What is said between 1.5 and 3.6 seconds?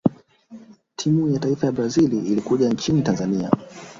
ya brazil ilikuja nchini tanzania